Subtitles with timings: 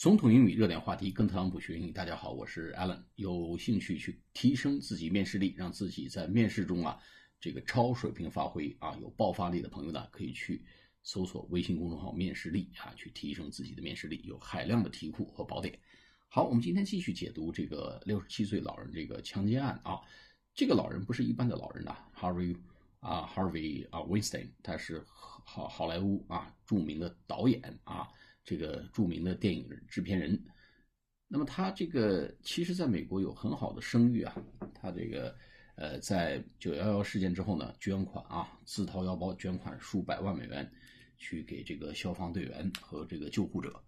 [0.00, 1.92] 总统英语热点话题，跟特朗普学英语。
[1.92, 3.02] 大家好，我是 Alan。
[3.16, 6.98] 有兴趣去提升自己面试力，让自己在面试中啊
[7.38, 10.64] 这个超水平发挥啊有爆发力的朋友呢，可以去
[11.02, 15.78] 搜索微信公众号“面试力”啊，去提升自己的面试力，有海量的题库和宝典。
[16.28, 20.00] 好，我们今天继续解读这个六十七岁老人这个强奸案啊。
[20.54, 22.56] 这个老人不是一般的老人呐，Harvey
[23.00, 28.08] 啊，Harvey 啊，Weinstein，他是好好莱坞啊著名的导演啊。
[28.44, 30.38] 这个著名的电影制片人，
[31.28, 34.34] 那么他这个其实在美国有很好的声誉啊。
[34.74, 35.36] 他这个
[35.76, 40.70] 呃，在九幺幺事件之后呢，捐款啊，自掏腰包捐款数百万美元，
[41.16, 43.82] 去给这个消防队员和这个救护者，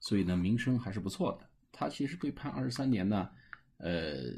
[0.00, 1.50] 所以呢，名声还是不错的。
[1.72, 3.30] 他其实被判二十三年呢，
[3.78, 4.32] 呃，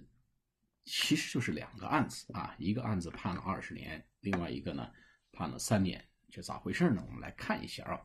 [0.84, 4.90] 其实就是两个案子啊，一个案子判了二十年，另外一个呢
[5.30, 7.04] 判了三年，这咋回事呢？
[7.06, 8.00] 我们来看一下啊。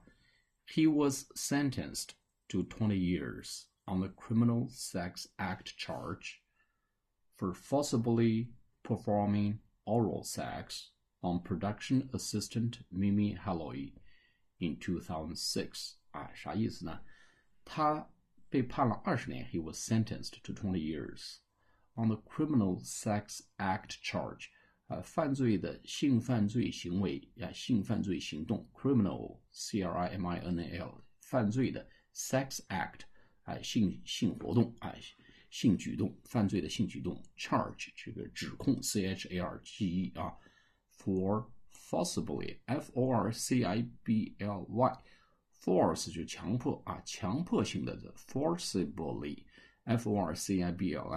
[0.66, 2.14] He was sentenced
[2.48, 6.42] to 20 years on the Criminal Sex Act charge
[7.36, 8.50] for forcibly
[8.82, 10.90] performing oral sex
[11.22, 13.94] on production assistant Mimi Halloway
[14.60, 15.96] in 2006.
[16.12, 17.00] 啊，啥意思呢？
[17.64, 18.10] 他
[18.50, 19.46] 被判了二十年。
[19.46, 21.40] He was sentenced to 20 years
[21.94, 24.50] on the Criminal Sex Act charge
[24.93, 33.01] 啊，犯罪的性犯罪行为呀，性犯罪行动，criminal c r i m i n a l，犯罪的 sex act
[33.41, 34.93] 啊，性性活动啊，
[35.49, 40.37] 性举动，犯罪的性举动，charge 这个指控 c h a r g e 啊
[40.99, 49.43] ，for forcibly f o r c i b l y，force 就强迫啊，强迫性的 forcibly
[49.85, 51.09] f o r c i b l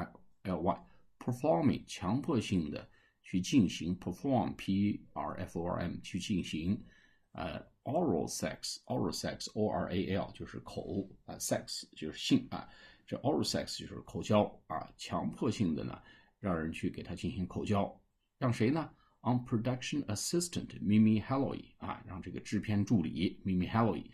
[0.44, 2.88] l y，performing 强迫性的。
[3.26, 6.80] 去进行 perform p r f o r m 去进行
[7.32, 12.68] 呃 oral sex oral sex o r a l 就是口啊 sex 就是性啊
[13.04, 16.00] 这 oral sex 就是口交啊强迫性的呢
[16.38, 18.00] 让人去给他进行口交
[18.38, 18.88] 让谁呢
[19.22, 24.04] on production assistant Mimi Halloway 啊让这个制片助理 Mimi Halloway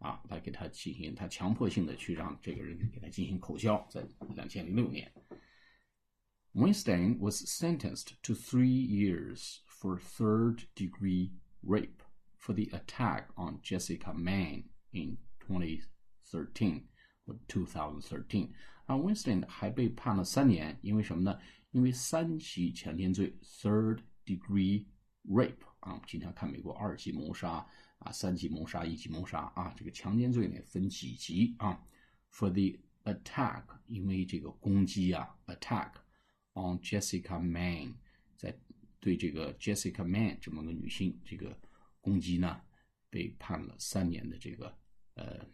[0.00, 4.04] 啊来给他进行他强迫性的去让这个人给他进行口交在
[4.34, 5.12] 两千零六年。
[6.55, 11.31] Weinstein was sentenced to three years for third degree
[11.63, 12.03] rape
[12.37, 15.17] for the attack on Jessica Mann in
[15.47, 16.89] 2013
[17.27, 18.49] or 2013。
[18.85, 21.39] 啊，Weinstein 还被判了三年，因为什么呢？
[21.71, 24.85] 因为三级强奸罪 （third degree
[25.29, 27.65] rape） 啊，我们经常看美国二级谋杀
[27.99, 31.81] 啊、三级谋杀、一级谋杀啊，这个强奸罪呢分几级啊？
[32.33, 35.91] For the attack，因为这个攻击啊，attack。
[36.56, 37.94] On Jessica Man，
[38.36, 38.52] 在
[38.98, 41.56] 对这个 Jessica Man 这么个女性这个
[42.00, 42.60] 攻击呢，
[43.10, 44.74] 被判了三年的这个
[45.14, 45.46] 呃，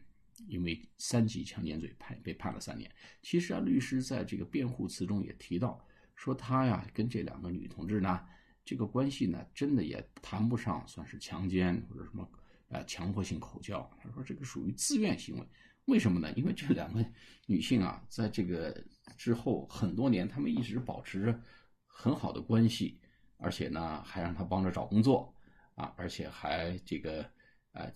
[0.49, 2.91] 因为三级强奸罪判被判了三年。
[3.21, 8.25] 其实啊，律师在这个辩护词中也提到，说他呀跟这两个女同志呢，
[8.65, 12.31] 这个关系呢，真的也谈不上算是强奸或者什么
[12.69, 13.91] 呃强迫性口交。
[14.01, 15.47] 他说这个属于自愿行为。
[15.87, 16.33] 为什么呢？
[16.37, 17.05] 因为这两个
[17.47, 18.85] 女性啊，在这个
[19.17, 21.41] 之后很多年，她们一直保持着
[21.87, 23.01] 很好的关系，
[23.37, 25.35] 而且呢，还让她帮着找工作
[25.75, 27.29] 啊，而且还这个
[27.73, 27.93] 呃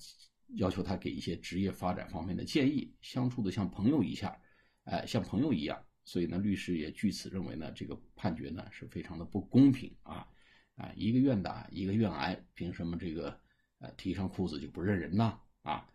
[0.56, 4.36] 要求她给一些职业发展方面的建议，相处的像朋友一下，
[4.82, 5.80] 哎，像朋友一样。
[6.04, 10.26] 所以呢，律师也据此认为呢，这个判决呢是非常的不公平啊
[10.74, 13.40] 啊，一个愿打一个愿挨，凭什么这个
[13.78, 15.88] 呃提上裤子就不认人呢啊？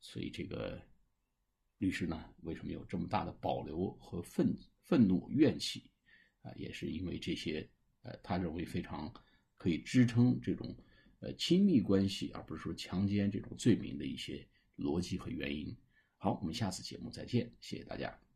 [0.00, 0.80] 所以这个。
[1.82, 5.90] 律师呢，为什么有这么大的保留和愤愤怒怨气
[6.42, 6.52] 啊？
[6.54, 7.68] 也是因为这些
[8.02, 9.12] 呃，他认为非常
[9.56, 10.76] 可以支撑这种
[11.18, 15.76] 呃亲密关系，而不是说强奸这种罪名的一些逻辑和原因。
[16.18, 18.31] 好，我们下次节目再见，谢谢大家。